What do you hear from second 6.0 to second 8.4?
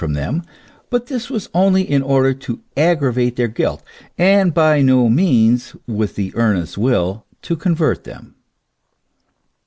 the earnest will to convert them.